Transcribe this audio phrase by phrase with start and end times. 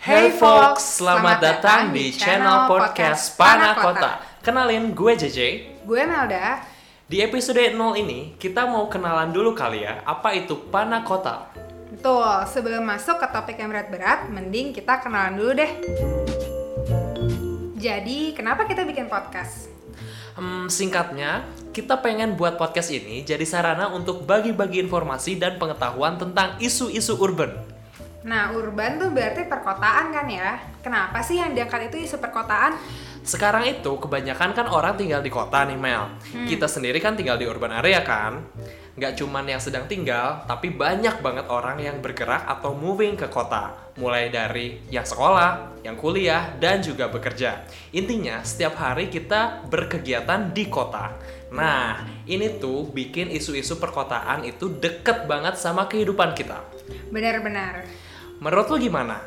[0.00, 4.16] Hai folks, selamat datang di channel podcast Pana Kota.
[4.40, 5.38] Kenalin gue JJ.
[5.84, 6.64] Gue Melda.
[7.04, 11.52] Di episode 0 ini, kita mau kenalan dulu kali ya, apa itu Pana Kota.
[11.92, 15.72] Betul, sebelum masuk ke topik yang berat-berat, mending kita kenalan dulu deh.
[17.76, 19.68] Jadi, kenapa kita bikin podcast?
[20.32, 21.44] Hmm, singkatnya,
[21.76, 27.79] kita pengen buat podcast ini jadi sarana untuk bagi-bagi informasi dan pengetahuan tentang isu-isu urban.
[28.20, 30.60] Nah, urban tuh berarti perkotaan kan ya?
[30.84, 32.76] Kenapa sih yang diangkat itu isu perkotaan?
[33.24, 36.08] Sekarang itu kebanyakan kan orang tinggal di kota nih Mel.
[36.32, 36.44] Hmm.
[36.48, 38.44] Kita sendiri kan tinggal di urban area kan.
[38.96, 43.72] Nggak cuman yang sedang tinggal, tapi banyak banget orang yang bergerak atau moving ke kota.
[43.96, 47.64] Mulai dari yang sekolah, yang kuliah, dan juga bekerja.
[47.96, 51.16] Intinya, setiap hari kita berkegiatan di kota.
[51.54, 56.60] Nah, ini tuh bikin isu-isu perkotaan itu deket banget sama kehidupan kita.
[57.08, 57.88] Benar-benar.
[58.40, 59.20] Menurut lo gimana?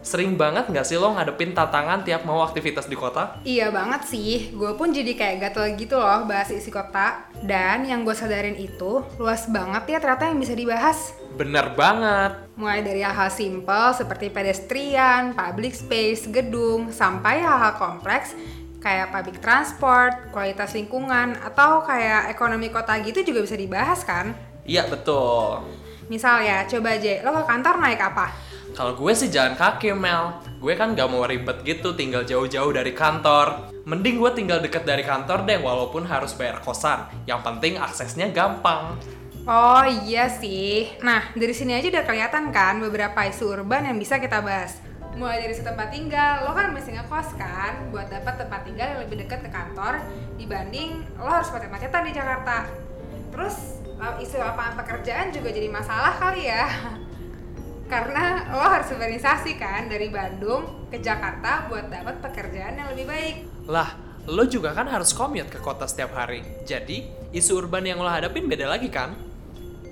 [0.00, 3.36] Sering banget nggak sih lo ngadepin tantangan tiap mau aktivitas di kota?
[3.44, 7.28] Iya banget sih, gue pun jadi kayak gatel gitu loh bahas isi kota.
[7.44, 11.12] Dan yang gue sadarin itu, luas banget ya ternyata yang bisa dibahas.
[11.36, 12.40] Bener banget.
[12.56, 18.32] Mulai dari hal-hal simpel seperti pedestrian, public space, gedung, sampai hal-hal kompleks
[18.80, 24.32] kayak public transport, kualitas lingkungan, atau kayak ekonomi kota gitu juga bisa dibahas kan?
[24.64, 25.83] Iya betul.
[26.08, 28.26] Misal ya, coba aja, lo ke kantor naik apa?
[28.74, 30.34] Kalau gue sih jalan kaki, Mel.
[30.58, 33.70] Gue kan gak mau ribet gitu tinggal jauh-jauh dari kantor.
[33.86, 37.06] Mending gue tinggal deket dari kantor deh, walaupun harus bayar kosan.
[37.24, 38.98] Yang penting aksesnya gampang.
[39.44, 40.88] Oh iya sih.
[41.04, 44.80] Nah, dari sini aja udah kelihatan kan beberapa isu urban yang bisa kita bahas.
[45.14, 49.22] Mulai dari setempat tinggal, lo kan mesti ngekos kan buat dapat tempat tinggal yang lebih
[49.22, 50.00] dekat ke kantor
[50.40, 52.66] dibanding lo harus macet-macetan di Jakarta.
[53.30, 53.73] Terus
[54.20, 56.66] isu lapangan pekerjaan juga jadi masalah kali ya.
[57.84, 63.36] karena lo harus urbanisasi kan dari Bandung ke Jakarta buat dapat pekerjaan yang lebih baik.
[63.68, 63.92] Lah,
[64.24, 66.40] lo juga kan harus commute ke kota setiap hari.
[66.64, 67.04] Jadi,
[67.36, 69.12] isu urban yang lo hadapin beda lagi kan?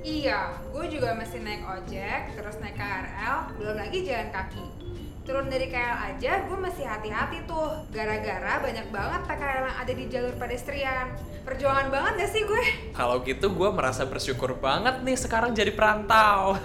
[0.02, 4.81] Iya, gue juga mesti naik ojek, terus naik KRL, belum lagi jalan kaki
[5.22, 7.71] turun dari KL aja gue masih hati-hati tuh.
[7.94, 11.06] Gara-gara banyak banget PKL yang ada di jalur pedestrian.
[11.43, 12.65] Perjuangan banget gak sih gue?
[12.99, 16.55] kalau gitu gue merasa bersyukur banget nih sekarang jadi perantau.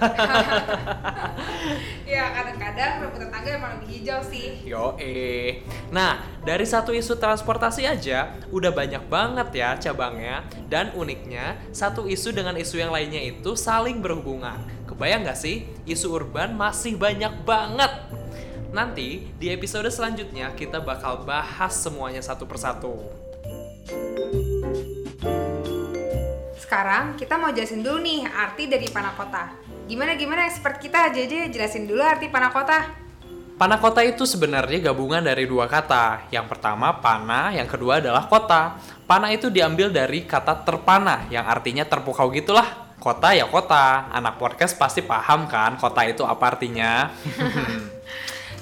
[2.07, 4.63] Ya kadang-kadang rumput tetangga emang lebih hijau sih.
[4.63, 10.47] Yo eh nah dari satu isu transportasi aja udah banyak banget ya cabangnya.
[10.65, 14.57] Dan uniknya satu isu dengan isu yang lainnya itu saling berhubungan.
[14.87, 17.91] Kebayang gak sih isu urban masih banyak banget
[18.71, 22.99] Nanti di episode selanjutnya kita bakal bahas semuanya satu persatu.
[26.59, 29.55] Sekarang kita mau jelasin dulu nih arti dari panakota.
[29.87, 32.91] Gimana gimana expert kita aja aja jelasin dulu arti panakota.
[33.57, 36.27] Panakota itu sebenarnya gabungan dari dua kata.
[36.29, 38.77] Yang pertama pana, yang kedua adalah kota.
[39.07, 42.93] Pana itu diambil dari kata terpana yang artinya terpukau gitulah.
[42.99, 44.11] Kota ya kota.
[44.11, 47.07] Anak podcast pasti paham kan kota itu apa artinya.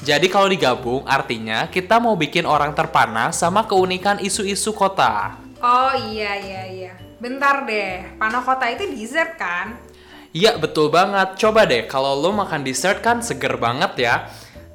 [0.05, 5.33] Jadi kalau digabung artinya kita mau bikin orang terpana sama keunikan isu-isu kota.
[5.57, 6.93] Oh iya iya iya.
[7.17, 9.73] Bentar deh, pano kota itu dessert kan?
[10.29, 11.41] Iya betul banget.
[11.41, 14.15] Coba deh kalau lo makan dessert kan seger banget ya.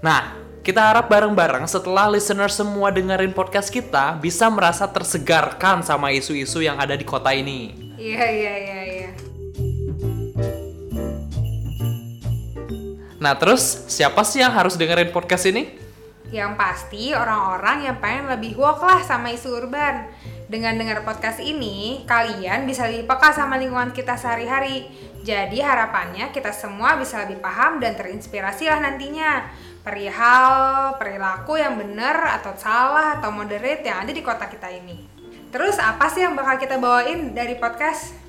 [0.03, 0.35] Nah,
[0.67, 6.75] kita harap bareng-bareng setelah listener semua dengerin podcast kita bisa merasa tersegarkan sama isu-isu yang
[6.83, 7.95] ada di kota ini.
[7.95, 8.80] Iya iya iya
[13.21, 15.77] Nah terus siapa sih yang harus dengerin podcast ini?
[16.33, 20.09] Yang pasti orang-orang yang pengen lebih woke lah sama isu urban.
[20.51, 24.89] Dengan dengar podcast ini, kalian bisa lebih peka sama lingkungan kita sehari-hari.
[25.21, 29.47] Jadi harapannya kita semua bisa lebih paham dan terinspirasi lah nantinya.
[29.85, 35.07] Perihal perilaku yang benar atau salah atau moderate yang ada di kota kita ini.
[35.53, 38.20] Terus apa sih yang bakal kita bawain dari podcast?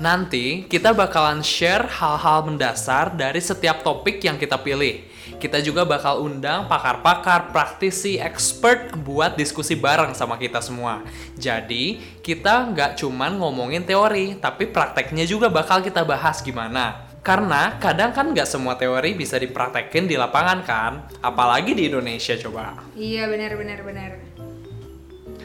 [0.00, 5.04] Nanti kita bakalan share hal-hal mendasar dari setiap topik yang kita pilih.
[5.36, 11.02] Kita juga bakal undang pakar-pakar, praktisi, expert buat diskusi bareng sama kita semua.
[11.34, 17.10] Jadi, kita nggak cuman ngomongin teori, tapi prakteknya juga bakal kita bahas gimana.
[17.22, 20.92] Karena kadang kan nggak semua teori bisa dipraktekin di lapangan kan,
[21.22, 22.82] apalagi di Indonesia coba.
[22.98, 24.10] Iya benar benar benar.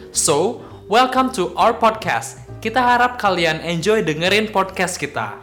[0.09, 2.39] So, welcome to our podcast.
[2.63, 5.35] Kita harap kalian enjoy dengerin podcast kita.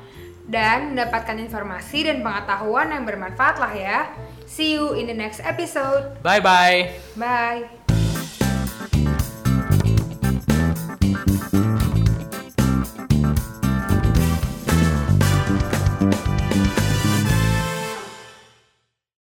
[0.45, 3.99] Dan mendapatkan informasi dan pengetahuan yang bermanfaat lah ya.
[4.45, 6.21] See you in the next episode.
[6.21, 6.93] Bye-bye.
[7.17, 7.84] Bye.